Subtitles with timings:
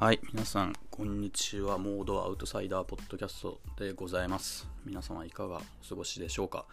[0.00, 1.76] はい、皆さん、こんにちは。
[1.76, 4.66] モードアウトサイダーポッドキャストでございます。
[4.86, 6.64] 皆様、いかがお過ごしでしょうか、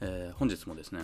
[0.00, 1.02] えー、本日もですね、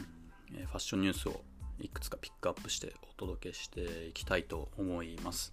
[0.50, 1.42] ファッションニュースを
[1.78, 5.52] いくつかピックアップしてお届けしていきたいと思います。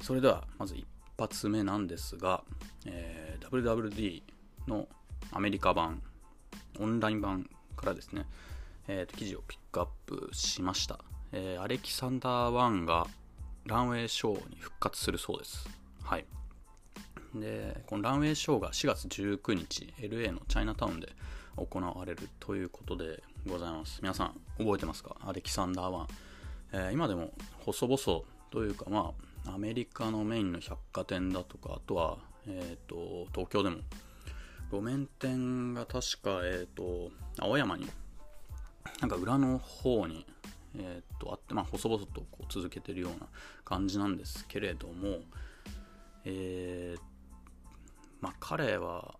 [0.00, 0.86] それでは、まず一
[1.18, 2.42] 発目なんですが、
[2.86, 4.22] えー、WWD
[4.66, 4.88] の
[5.30, 6.02] アメリカ版、
[6.80, 8.24] オンライン版からですね、
[8.86, 10.98] えーと、記事をピックアップしました。
[11.32, 13.06] えー、アレキサンダー1が
[13.68, 15.68] ランウェイショーに復活するそうです。
[16.02, 16.24] はい。
[17.34, 21.08] で、このランウェイショーが4月19日、LA のチャイナタウンで
[21.56, 24.00] 行われるということでございます。
[24.00, 25.16] 皆さん、覚えてますか？
[25.20, 26.06] アレキサンダー1。
[26.72, 29.12] えー、今でも細々というか、ま
[29.44, 32.16] あ、アメリカのメインの百貨店だとか、あとは、
[32.46, 33.76] えっ、ー、と、東京でも、
[34.72, 37.86] 路面店が確か、えっ、ー、と、青山に、
[39.02, 40.24] なんか裏の方に
[40.76, 43.26] え、っと、まあ、細々とこう続けてるような
[43.64, 45.20] 感じなんですけれども、
[46.24, 47.00] えー、
[48.20, 49.14] まあ、彼は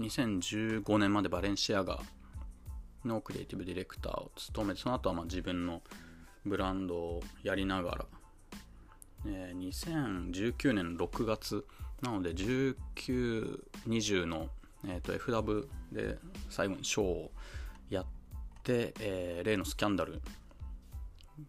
[0.00, 2.00] 2015年までバレンシアガ
[3.04, 5.82] のクリエイティブディレクターを務めてその後はま自分の
[6.44, 8.06] ブランドをやりながら、
[9.26, 11.64] えー、2019年6月
[12.02, 14.48] なので1920の、
[14.86, 17.30] えー、と FW で最後にショーを
[17.90, 18.06] やっ
[18.62, 20.20] て、えー、例のスキャンダル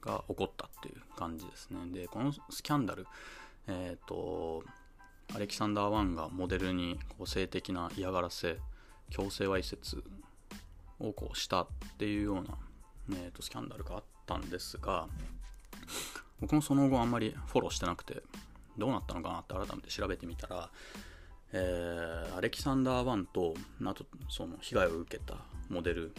[0.02, 1.80] が起こったっていう感じですね。
[1.92, 3.08] で、このスキャンダル、
[3.67, 4.64] えっ、ー、と、
[5.34, 8.58] アレキサンダー・ワンがモデルにこう性的な嫌がらせ、
[9.09, 10.03] 強制わいせつ
[11.00, 12.58] をこうしたっていうような、
[13.14, 15.08] えーと、スキャンダルがあったんですが、
[16.39, 18.23] 僕もその後あんまりフォローしてなくて、
[18.78, 20.69] どうなったのかなって改めて調べてみたら、
[21.53, 23.53] えー、アレキサンダー・ワンと、
[23.86, 25.36] あとその被害を受けた
[25.69, 26.14] モデル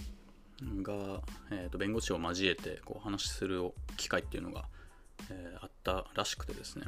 [0.82, 3.62] が、えー、と弁護士を交えてこう話する
[3.96, 4.64] 機会っていうのが、
[5.30, 6.86] えー、あったらしくてですね。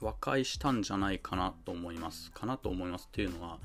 [0.00, 2.30] 和解したんじゃないかなと思います。
[2.30, 3.58] かなと思いますっていうのは、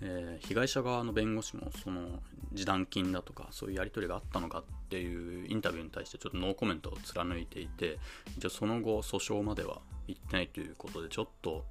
[0.00, 2.20] えー、被害者側の弁護士もその
[2.50, 7.98] 示談金だとかそういうやり取りがあったのかっていうインタビューに対してちょっとノーコメントを貫いていて
[8.36, 11.64] 一応その後訴訟までは行ってないということでちょっと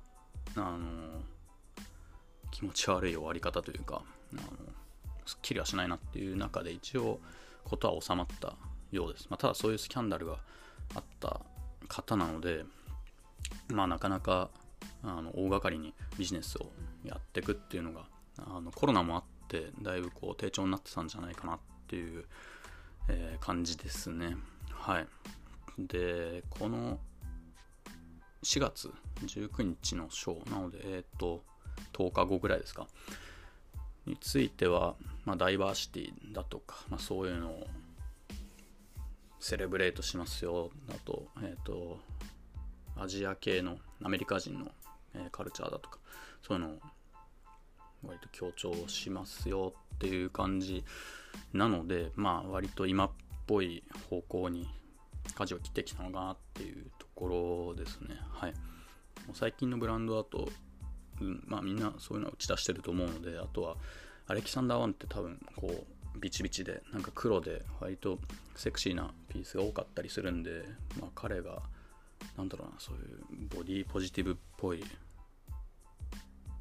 [0.56, 1.22] あの
[2.52, 4.42] 気持ち悪い終わり方というかあの
[5.26, 7.20] すっきりはしないなっていう中で一応
[7.64, 8.56] ことは収まった
[8.92, 9.28] ようです。
[9.30, 10.38] まあ、ただそういうスキャンダルが
[10.96, 11.42] あった
[11.88, 12.66] 方なので、
[13.70, 14.50] まあ、なかなか
[15.04, 16.72] あの大掛かりにビジネスを
[17.04, 18.06] やっていくっていうのが
[18.38, 22.26] あのコロナもあってだいぶこう低調になってたんじゃないかなっていう、
[23.10, 24.36] えー、感じですね。
[24.72, 25.08] はい。
[25.78, 27.00] で、この
[28.44, 28.92] 4月
[29.26, 31.44] 19日のショーなので、えっ、ー、と、
[31.94, 32.88] 10日後ぐらいですか？
[34.06, 34.96] については、
[35.26, 37.68] まあ、ダイバーシティだとか、まあ、そういうのを
[39.40, 42.00] セレブレートしますよだと,、えーと、
[42.98, 44.68] アジア系のアメリカ人の、
[45.16, 46.00] え、カルチャーだとか
[46.42, 46.80] そういうのを
[48.06, 50.84] 割と強調しますよっていう感じ
[51.54, 53.12] なのでまあ割と今っ
[53.48, 54.68] ぽい方向に
[55.36, 58.18] 舵を切ってきたのかなっていうところですね。
[58.34, 58.54] はい。
[59.32, 60.50] 最近のブランドだと
[61.22, 63.76] うん、まあみんなそういうのは打ち出してると思うのであとは
[64.28, 65.86] アレキサンダー1って多分こ
[66.16, 68.20] うビチビチでなんか黒で割と
[68.56, 70.64] セクシーなピースが多かったりするんで、
[71.00, 71.62] まあ、彼が
[72.38, 74.84] なんだろうなそういうボディポジティブっぽい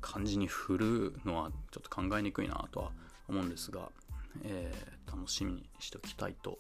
[0.01, 2.91] 感じに振るのはちょっと考えにくいなとは
[3.29, 3.89] 思うんですが、
[4.45, 6.59] えー、楽しみにしておきたいと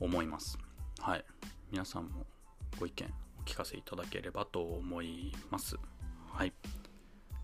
[0.00, 0.58] 思います。
[0.98, 1.24] はい。
[1.70, 2.26] 皆さんも
[2.78, 5.76] ご意見お聞かせいただければと思います。
[6.32, 6.52] はい。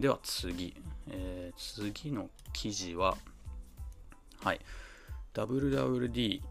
[0.00, 0.74] では次、
[1.08, 3.16] えー、次の記事は、
[4.42, 4.60] はい、
[5.34, 6.42] WWD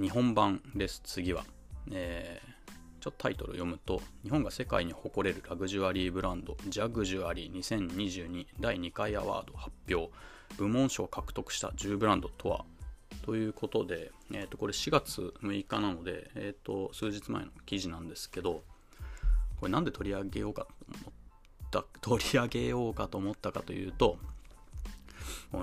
[0.00, 1.44] 日本版です、次は。
[1.90, 10.10] えー、ちょっとタイトル読むと、日本が世界に誇れるラグジュアリーブランド、ジャグジュアリー2022第2回アワード発表、
[10.56, 12.64] 部門賞を獲得した10ブランドとは？
[13.22, 18.62] ということで、えー、とこれ4月6日なので、えー、と数日前の記事なんですけど、
[19.60, 21.12] これなんで取り上げようかと思っ
[21.70, 24.18] た取り上げようかと思ったかというと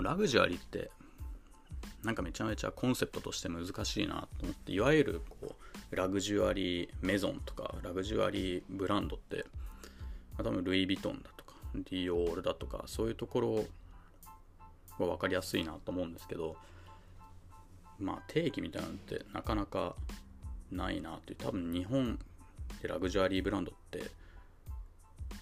[0.02, 0.90] ラグジュアリーって
[2.04, 5.56] なんかめちゃめちゃコンセプトとして難しいなと思っていわゆるこ
[5.92, 9.46] うラグジュアリーメゾンとかラグジュアリーブランドって、
[10.38, 13.56] 多分ルイ・ヴィトンだとかディオールだとかそういうところ
[15.00, 16.56] は分かりやすいなと思うんですけど
[18.00, 19.96] まあ定義みたいなのってなかなか
[20.72, 22.20] ないなっていう多分日本
[22.82, 24.12] でラグジュアリーブランドって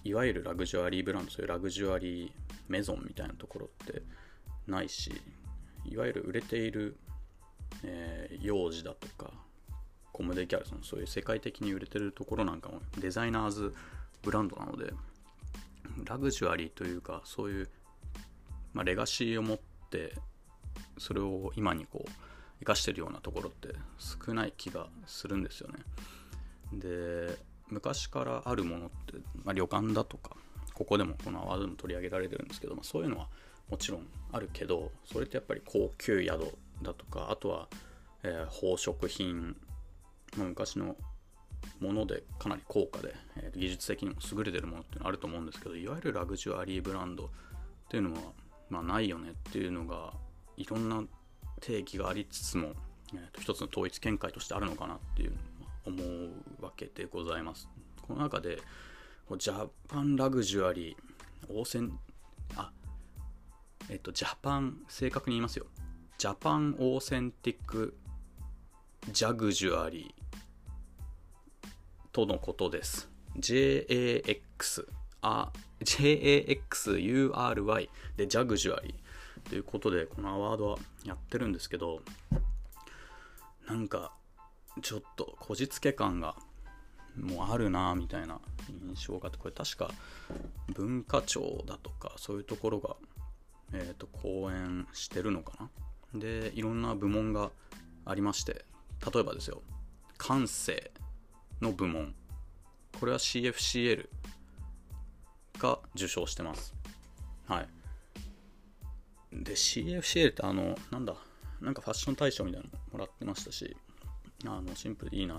[0.06, 2.32] いわゆるラグジュアリーブランドそういうラグジュアリー
[2.70, 4.04] メゾンみたいなところって
[4.68, 5.12] ないし
[5.84, 6.96] いわゆる売れている、
[7.84, 9.32] えー、幼児だとか
[10.14, 13.74] 個もできあるそのそういう世界的に売れてるところなんかもデザイナーズ
[14.22, 14.94] ブランドなので
[16.06, 17.70] ラグジュアリーというかそういう、
[18.74, 19.60] まあ、レガシーを持っ
[19.90, 20.14] て
[21.00, 22.12] それを今にこう
[22.60, 25.80] 生かしてるようなところって少ない気がするんですよね。
[26.74, 29.14] で昔からあるものって、
[29.44, 30.36] まあ、旅館だとか
[30.74, 33.28] ここでもこのアワードでも取り上げられてるんですけど、まあ、そういうのは
[33.70, 36.30] もちろんあるけどそれってやっぱり高級宿
[36.82, 37.68] だとかあとは、
[38.24, 39.56] えー、宝飾品、
[40.38, 40.96] まあ、昔の
[41.80, 47.28] ものでかなり高価で、えー、技術的にも優れてるものっていうのあると思うんですけどいわゆるラグジュアリーブランドっ
[47.90, 48.20] ていうのは、
[48.70, 50.14] まあ、ないよねっていうのが
[50.58, 51.04] いろんな
[51.62, 52.74] 定義がありつつも、
[53.14, 55.34] えー、と一つの統一見解としてあるのかなっていう
[55.86, 57.70] 思うわけでございます。
[58.02, 58.60] この中で
[59.38, 61.98] ジャパンラグジュアリーオーセン
[62.56, 62.72] あ
[63.90, 65.66] えっとジャパン正確に言いますよ
[66.18, 67.96] ジャパンオーセンティック
[69.12, 70.24] ジャグジュアリー
[72.12, 74.88] とのことです JAX
[75.22, 75.52] あ
[75.84, 82.02] JAXURY でジャグジュアリーということでこのアワードはやってるんですけど
[83.68, 84.12] なんか
[84.82, 86.36] ちょっとこじつけ感が
[87.20, 88.40] もうあるなみたいな
[88.88, 89.90] 印象があってこれ確か
[90.74, 92.96] 文化庁だとかそういうところが、
[93.74, 95.70] えーと、講演してるのか
[96.14, 96.20] な？
[96.20, 97.52] でいろんな部門が
[98.06, 98.66] ありまして
[99.14, 99.62] 例えばですよ
[100.18, 100.92] 感性
[101.62, 102.14] の部門。
[103.00, 104.08] これは CFCL
[105.60, 106.74] が受賞してます。
[107.48, 107.68] はい。
[109.32, 111.16] で CFCL ってあのなんだ
[111.62, 113.76] なんかファッション大賞みたいなのもらってましたし
[114.54, 115.38] あのシンプルでいいなっ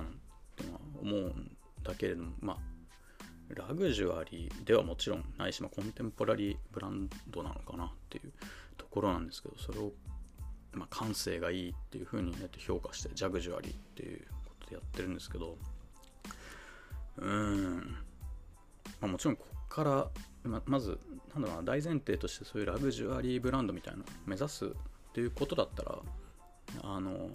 [0.56, 2.76] ては思うんだけれどもまあ
[3.54, 8.32] ラグジュアリーではもちろんないし、まあ、コンテンポラリーブランドなのかなっていう
[8.76, 9.92] ところなんですけどそれを、
[10.72, 15.56] まあ、感性がいいっていう風に、ね、評価してジャグジュアリーっていうことでやってるんですけど
[17.18, 17.96] うーん、
[19.00, 20.08] まあ、もちろんここから
[20.44, 20.98] ままず
[21.34, 24.68] なんだろうな大前提としてそういうラグジュアリーブランドみたいなのを目指すっ
[25.12, 25.98] ていうことだったら
[26.82, 27.30] あの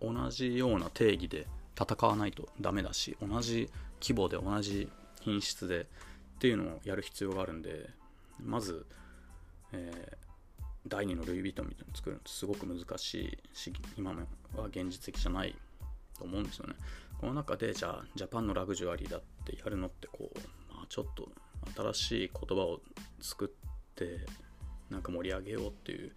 [0.00, 1.46] 同じような定義で
[1.78, 3.70] 戦わないとダメだし同じ
[4.00, 4.88] 規模で同じ
[5.20, 7.88] 品質でっていうのをやる必要があるんで
[8.42, 8.86] まず、
[9.72, 14.20] えー、第2のルイ・ヴィトンみたいなの作るのってすごく難しいし今の
[14.56, 15.54] は現実的じゃない
[16.18, 16.74] と思うんですよね。
[17.18, 20.38] この中でじゃあジャパンのラグジュアリーだってやるのってこう、
[20.74, 21.28] まあ、ちょっと
[21.74, 22.80] 新しい言葉を
[23.20, 24.20] 作って
[24.90, 26.12] なんか盛り上げようっていう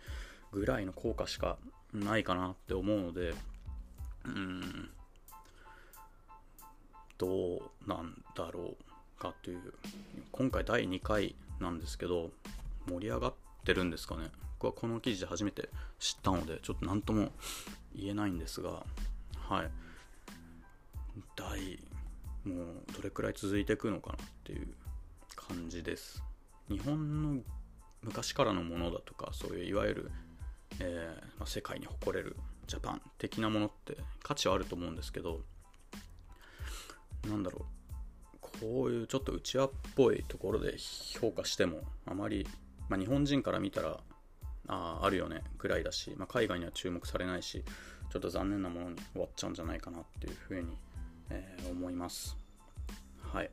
[0.51, 1.57] ぐらいの効果しか
[1.93, 3.33] ないかなって思うので
[4.25, 4.89] うん。
[7.17, 9.73] どうなんだろうかという。
[10.31, 12.31] 今回第2回なんですけど
[12.87, 13.33] 盛り上がっ
[13.65, 14.29] てるんですかね。
[14.59, 15.69] 僕はこの記事で初めて
[15.99, 17.31] 知ったのでちょっと何とも
[17.95, 18.83] 言えないんですが
[19.47, 19.71] はい。
[21.35, 21.79] 第
[22.45, 24.67] もうどれくらい続いていくのかなっていう
[25.35, 26.23] 感じです。
[26.69, 27.41] 日本の
[28.01, 30.11] 昔からのものだとかそういういわゆる、
[30.79, 32.35] えー、まあ、世界に誇れる
[32.69, 35.41] ジャパン的なものって価値はあると思うんですけど
[37.27, 37.79] なんだろう。
[38.61, 42.47] こういうちょっと内輪っぽいところで評価してもあまり、
[42.89, 43.99] まあ、日本人から見たら
[44.67, 47.63] ああるよねぐらいだし、まあ、海外には注目されないし
[48.11, 50.77] ちょっと残念なものに終わっちゃうんじゃないかなっていうふうに、
[51.29, 52.37] えー、思います。
[53.21, 53.49] はい。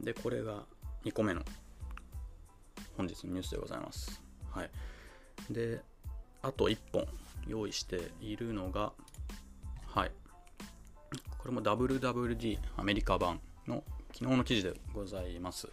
[0.00, 0.64] でこれが
[1.04, 1.42] 2個目の
[2.96, 4.22] 本日のニュースでございます。
[4.50, 4.70] はい。
[5.50, 5.80] で
[6.42, 7.06] あと1本。
[7.46, 8.92] 用意しているのが
[9.86, 10.12] はい
[11.38, 15.68] これも WWD アメリカ版の昨日の記事でございます。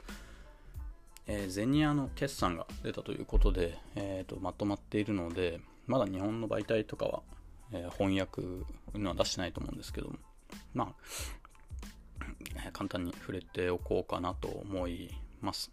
[1.25, 7.21] えー、ゼニアの決算が出たということで、えーと、まとまっているので、まだ日本の媒体とかは、
[7.71, 8.41] えー、翻訳
[8.99, 10.15] のは出してないと思うんですけども、
[10.73, 10.93] まあ、
[12.65, 15.09] えー、簡単に触れておこうかなと思い
[15.41, 15.71] ます。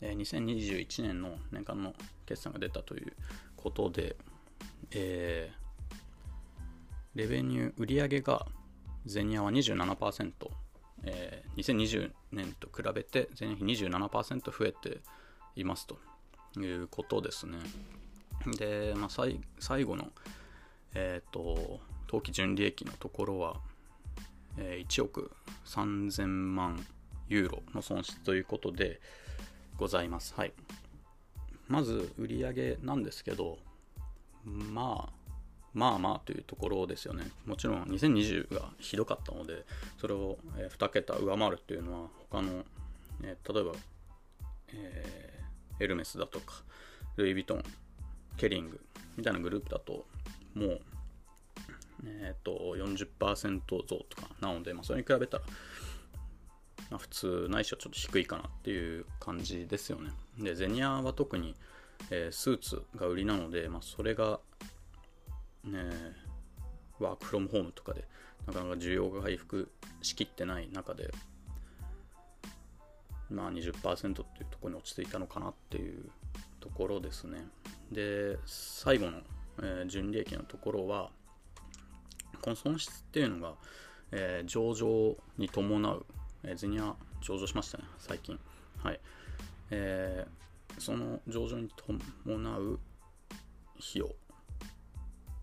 [0.00, 3.12] えー、2021年の年間の決算が出たという
[3.56, 4.16] ことで、
[4.92, 8.46] えー、レベニュー売上が
[9.06, 10.32] ゼニアは27%、
[11.04, 15.00] えー、2020年と比べて前年比27%増えて
[15.56, 15.98] いますと
[16.60, 17.58] いうことですね。
[18.58, 20.08] で、まあ、最最後の、
[20.94, 23.56] えーと、当期純利益のところは、
[24.56, 25.30] えー、1億
[25.66, 26.84] 3000万
[27.28, 29.00] ユーロの損失ということで
[29.76, 30.34] ございます。
[30.34, 30.52] はい。
[31.66, 33.58] まず売上なんですけど、
[34.48, 35.12] まあ、
[35.74, 37.30] まあまあというところですよね。
[37.46, 39.64] もちろん2020がひどかったので、
[39.98, 42.64] それを2桁上回るっていうのは他の、
[43.22, 43.72] えー、例えば、
[44.72, 46.62] えー、エルメスだとか、
[47.16, 47.64] ルイ・ヴィトン、
[48.36, 48.80] ケリング
[49.16, 50.06] みたいなグループだと、
[50.54, 50.80] もう、
[52.04, 55.44] えーと、40%増とかなので、まあ、それに比べたら、
[56.90, 60.12] まあ、普通ないしはちょっと低いかなっていう感じですよね。
[60.38, 61.54] で、ゼニアは特に、
[62.10, 64.40] えー、スーツが売りなので、まあ、それが、
[65.64, 65.82] ね、
[66.98, 68.04] ワークフロムホームとかで
[68.46, 69.70] なかなか需要が回復
[70.02, 71.10] しきってない中で、
[73.30, 73.72] まあ20%
[74.10, 76.10] っていうところに落ち着いたのかなっていう
[76.60, 77.46] ところですね。
[77.92, 79.18] で、最後の、
[79.62, 81.10] えー、純利益のところは、
[82.40, 83.54] この損失っていうのが、
[84.12, 86.06] えー、上場に伴う、
[86.44, 88.38] えー、ゼニア上場しましたね、最近。
[88.82, 89.00] はい。
[89.70, 90.30] えー、
[90.80, 92.80] その上場に伴う
[93.78, 94.14] 費用、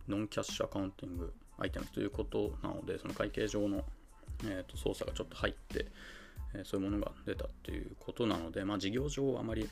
[0.07, 3.83] ノンキャッシュアカウンティングアイテムということなので、その会計上の、
[4.43, 5.87] えーと、操作がちょっと入って、
[6.53, 9.69] えー、そういうものが出たっていうことなので、まあ、事業上あまり、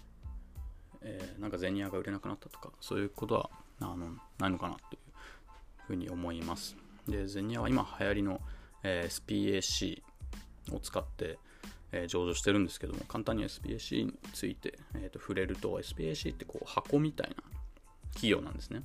[1.01, 3.49] えー、なんかゼニアが売れなくなったとか、そういうことは
[3.81, 3.97] あの
[4.39, 4.99] ないのかなという
[5.87, 6.75] ふうに思います。
[7.07, 8.41] で、ゼニアは今流行りの、
[8.83, 10.01] えー、SPAC
[10.73, 11.37] を使って、
[11.93, 17.35] えー、上場してるんですけども、簡単に SPAC について、えーと、触れると、SPAC ってこう箱みたいな
[18.13, 18.83] 企業なんですね。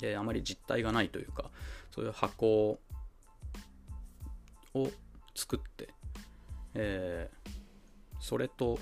[0.00, 1.50] で、あまり実体がないというか、
[1.90, 2.78] そういう箱
[4.74, 4.90] を
[5.34, 5.88] 作って、
[6.74, 7.50] えー、
[8.20, 8.78] それと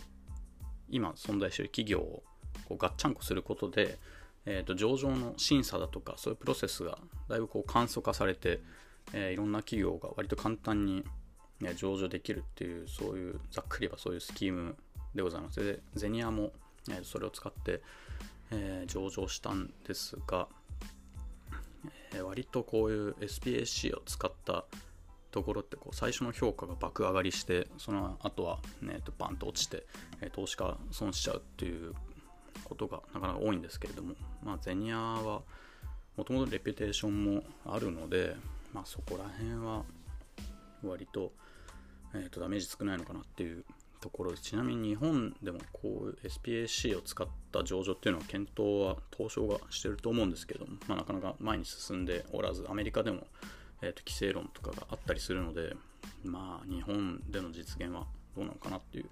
[0.89, 2.23] 今存在している企業を
[2.67, 3.99] こうガッチャンコすることで、
[4.45, 8.61] えー、と上場の審査だとかそういうプロセスがだいぶこう簡素化されて、
[9.13, 11.05] えー、いろんな企業が割と簡単に、
[11.77, 14.77] 上場できるっていうそういうざっくり言えばそういうスキーム
[15.15, 15.65] でございます。
[15.65, 16.53] でゼニアも、
[16.91, 17.83] え、それを使って、
[18.51, 20.49] え、上場したんですが、
[22.15, 24.65] え、割とこういう SPAC を使った
[25.31, 29.85] ところってこう最初の評価が爆上がりしてその後は、ね、バンと落ちて、
[30.21, 31.95] え投資家損しちゃうっていう
[32.65, 35.43] ことがなかなか多いんですけれども、まあ、ゼニアは
[36.17, 38.35] もともとレピュテーションもあるので、
[38.73, 39.85] まあ、そこら辺は
[40.83, 41.33] 割と,、
[42.15, 43.65] えーとダメージ少ないのかなっていう
[44.01, 53.27] ところでちなみに日本でもこういう SPAC を使った上場っていうのは検討は東証がしてると思うんですけども、まあ、なかなか前に進んでおらずアメリカでも、
[53.83, 55.75] えー、と規制論とかがあったりするので
[56.25, 58.07] まあ日本での実現は
[58.37, 59.07] どうなのかなっていう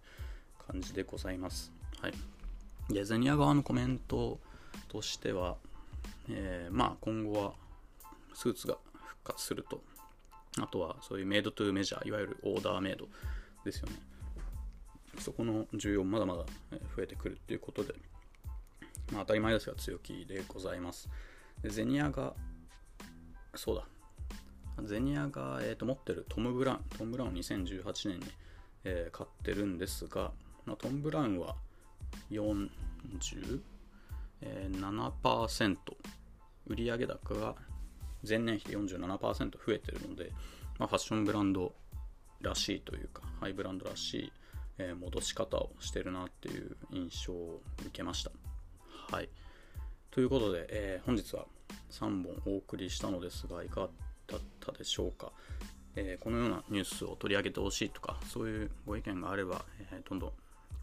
[0.71, 1.73] 感じでございます。
[2.01, 2.15] はい、
[2.93, 4.39] でゼニア側のコメント
[4.89, 5.57] としては、
[6.29, 7.53] えー、まあ今後は
[8.35, 9.83] スーツが復活すると
[10.61, 13.09] あとはそういうメイドトゥーメジャーいわゆるオーダーメイド
[13.65, 13.95] ですよね。
[15.19, 16.45] そこの需要まだまだ
[16.95, 17.95] 増えてくるっていうことで、
[19.13, 21.09] まあ、当たり前ですが強気でございます。
[21.63, 22.35] でゼニアが、
[23.55, 23.87] そうだ、
[24.85, 28.27] ゼニアが、えー、と持ってるトム・ブラウン、トム・ブラウン2018年に、
[28.85, 30.33] えー、買ってるんですが、
[30.65, 31.57] まあ、トム・ブラウンは
[32.31, 32.71] 47%、
[34.43, 35.77] えー、
[36.67, 37.55] 売上高が
[38.29, 40.33] 前年比47%増えてるので、
[40.79, 41.75] まあ、ファッションブランド
[42.41, 44.33] らしいというか、ハイブランドらしい
[44.79, 48.31] えー、戻し方をしてるなっていう印象を受けました。
[49.11, 49.29] はい。
[50.11, 51.47] ということで、えー、本日は
[51.91, 53.89] 3本お送りしたのですが、いかが
[54.27, 55.33] だったでしょうか。
[55.95, 60.33] えー、このようなニュースを取り上げてほしいとか、そういうご意見があれば、えどんどん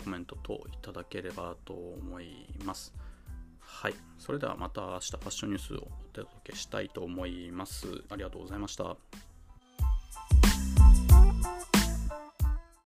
[0.03, 2.93] コメント等いただければと思います。
[3.73, 3.95] はい。
[4.17, 7.87] それではまた明日ファッションニュースをお届けしたいと思います。
[8.09, 8.95] ありがとうございました。